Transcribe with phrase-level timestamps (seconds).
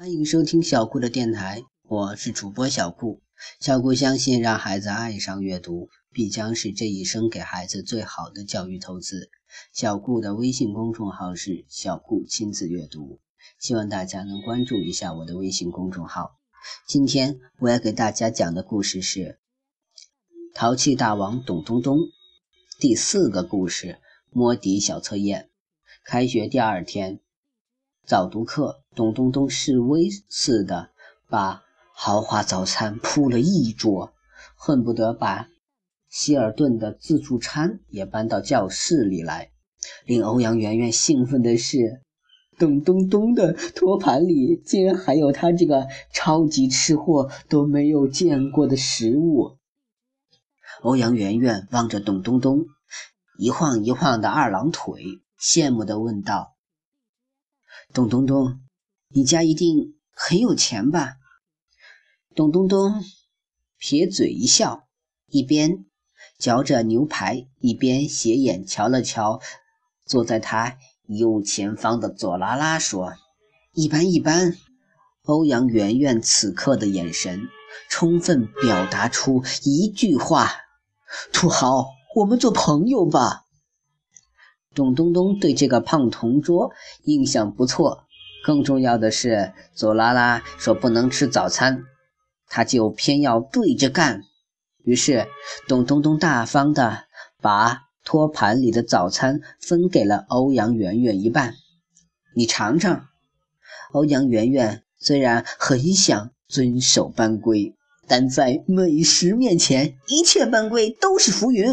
[0.00, 3.20] 欢迎收听小顾的电台，我是主播小顾。
[3.60, 9.28] 小顾相信，让孩子爱上阅读，必将是这一生给孩子最好的教育投资。
[9.74, 13.20] 小顾的微信公众号是“小顾亲子阅读”，
[13.60, 16.38] 希望大家能关注一下我的微信公众号。
[16.88, 19.20] 今天我要给大家讲的故事是
[20.54, 21.98] 《淘气大王董东东》
[22.78, 23.98] 第四个故事——
[24.32, 25.50] 摸底小测验。
[26.06, 27.20] 开学第二天。
[28.06, 30.90] 早读课，董东东示威似的
[31.28, 31.62] 把
[31.94, 34.12] 豪华早餐铺了一桌，
[34.56, 35.48] 恨不得把
[36.08, 39.52] 希尔顿的自助餐也搬到教室里来。
[40.04, 42.02] 令欧阳圆圆兴奋的是，
[42.58, 49.56] 董东东的托盘里竟然还有他这个超级吃货都没有见过的食物。
[50.82, 52.66] 欧阳圆圆望着董东东
[53.38, 55.02] 一晃一晃的二郎腿，
[55.40, 56.56] 羡慕地问道。
[57.92, 58.60] 董东东，
[59.12, 61.16] 你家一定很有钱吧？
[62.36, 63.02] 董东东
[63.76, 64.86] 撇嘴一笑，
[65.26, 65.84] 一边
[66.38, 69.40] 嚼着牛排，一边斜眼瞧了瞧
[70.06, 73.14] 坐在他右前方的左拉拉，说
[73.74, 74.56] ：“一般一般。”
[75.26, 77.48] 欧阳圆圆此刻的眼神，
[77.88, 80.52] 充分表达出一句话
[81.32, 83.44] ：“土豪，我们做朋友吧。”
[84.72, 86.70] 董东东对这个胖同桌
[87.02, 88.04] 印象不错，
[88.42, 91.84] 更重要的是，左拉拉说不能吃早餐，
[92.48, 94.22] 他就偏要对着干。
[94.82, 95.26] 于是，
[95.68, 97.04] 董东东大方的
[97.40, 101.54] 把托盘里的早餐分给了欧阳圆圆一半。
[102.34, 103.08] 你尝尝。
[103.92, 107.74] 欧阳圆圆虽然很想遵守班规，
[108.08, 111.68] 但在美食面前，一切班规都是浮云。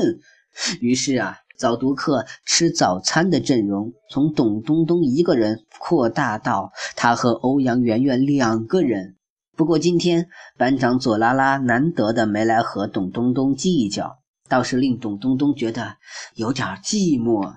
[0.81, 1.37] 于是啊。
[1.57, 9.15] 早读课吃早餐的阵容从董东东一个人扩大到他和欧阳圆圆两个人。
[9.55, 15.97] 不过今天班长左拉拉难得的没来和董东东计较，倒是令董东东觉得
[16.35, 17.55] 有点寂寞，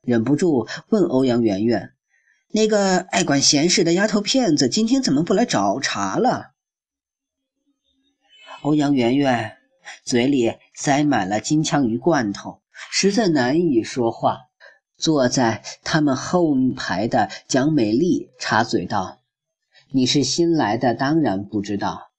[0.00, 1.92] 忍不住问欧阳圆圆
[2.52, 6.52] ：“那个爱管闲事的丫头片子今天怎么不来找茬了？”
[8.64, 9.58] 欧阳圆圆
[10.04, 12.59] 嘴里塞满了金枪鱼罐头。
[12.90, 14.38] 实在难以说话。
[14.96, 19.20] 坐在他们后排的蒋美丽插嘴道
[19.92, 22.10] ：“你是新来的，当然不知道。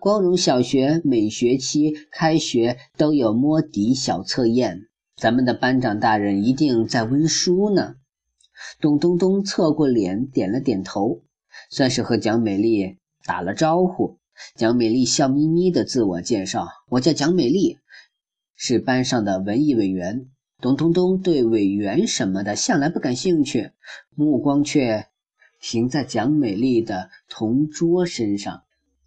[0.00, 7.96] 光荣小学每学期开学都有摸底小测验，咱们的班长大人一定在温书呢。”
[8.80, 11.20] 董东东侧过脸，点了点头，
[11.68, 14.18] 算是和蒋美丽打了招呼。
[14.54, 17.78] 蒋美丽笑眯眯地自我介绍：“我叫蒋美丽。”
[18.64, 20.28] 是班上的文艺委员，
[20.60, 23.72] 董东东对委员什么的向来不感兴趣，
[24.14, 25.08] 目光却
[25.60, 28.62] 停在蒋美丽的同桌身上。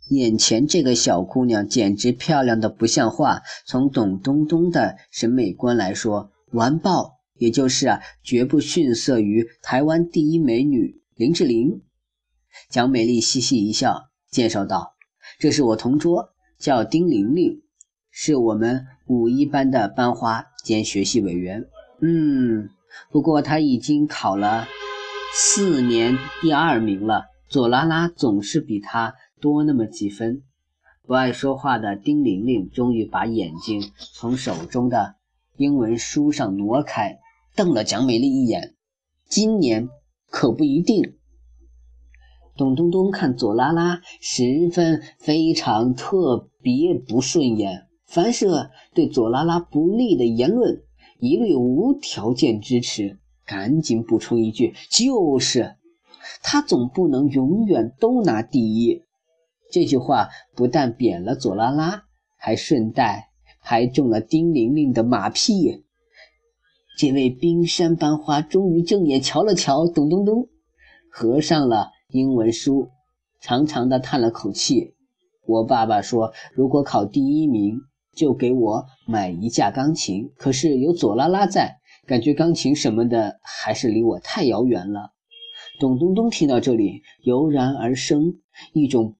[0.10, 3.44] 眼前这个小姑娘简直漂亮的不像话。
[3.66, 11.82] 从董东东的审美观来说，完爆，也就是啊，绝不逊色于台湾第一美女林志玲。
[12.70, 14.96] 蒋美丽嘻嘻一笑，介绍道
[15.40, 17.62] ：“这是我同桌，叫丁玲玲。”
[18.18, 21.66] 是我们五一班的班花兼学习委员，
[22.00, 22.70] 嗯，
[23.12, 24.66] 不过他已经考了
[25.34, 27.26] 四年第二名了。
[27.50, 30.44] 左拉拉总是比他多那么几分。
[31.06, 35.16] 不爱说话的丁玲玲终于把眼睛从手中的
[35.58, 37.20] 英文书上挪开，
[37.54, 38.76] 瞪了蒋美丽一眼。
[39.28, 39.90] 今年
[40.30, 41.18] 可不一定。
[42.56, 47.85] 董东东看左拉拉十分非常特别不顺眼。
[48.08, 48.48] 凡是
[48.94, 50.84] 对左拉拉不利的言论，
[51.20, 53.20] 一律无条件支持。
[53.46, 55.76] 赶紧补充一句，就是
[56.42, 59.04] 他总不能永远都拿第一。
[59.72, 62.06] 这句话不但贬了左拉拉，
[62.38, 63.30] 还顺带
[63.60, 65.84] 还中了丁玲玲的马屁。
[66.98, 70.48] 这位冰山班花终于正眼瞧了瞧董东东，
[71.12, 72.90] 合上了英文书，
[73.42, 74.96] 长长的叹了口气。
[75.46, 77.82] 我爸爸说，如果考第一名。
[78.16, 85.12] 就给我买一架钢琴，可是有左拉拉在，感觉钢琴什么的还是离我太遥远了。
[85.80, 88.36] 董东东听到这里，油然而生
[88.74, 89.16] 一种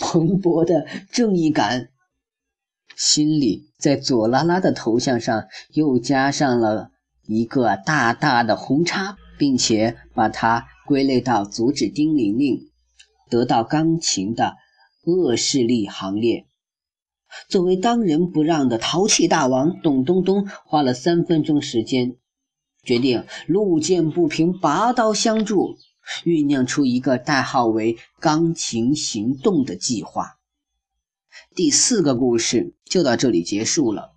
[0.00, 1.88] 蓬勃的正义感，
[2.96, 6.92] 心里在左拉拉的头像上又加上了
[7.26, 12.70] 一个大大的红叉，并且把它归类到阻止丁玲玲
[13.28, 14.54] 得到钢琴的
[15.04, 16.46] 恶势力行列。
[17.48, 22.16] 作为当仁不让的淘气大王，董东东花了三分钟时间，
[22.82, 25.78] 决定路见不平拔刀相助。
[26.24, 30.38] 酝酿出一个代号为“钢琴行动”的计划。
[31.54, 34.10] 第四个故事就到这里结束了。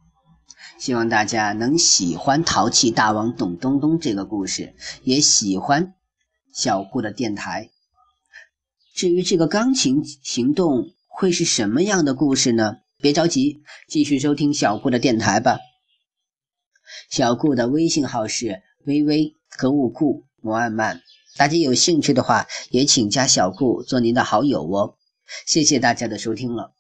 [0.80, 4.74] 希望大家能喜欢《淘气大王董东东》这个故事，
[5.04, 5.94] 也喜欢
[6.52, 7.70] 小顾的电台。
[8.96, 12.78] 至于这个钢琴行动会是什么样的故事呢？
[13.04, 15.60] 别着急，继续收听小顾的电台吧。
[17.10, 21.02] 小顾的微信号是微微和物库摩尔曼，
[21.36, 24.96] 大家有兴趣的话，也请加小顾做您的好友哦。
[25.46, 26.72] 谢谢大家的收听了。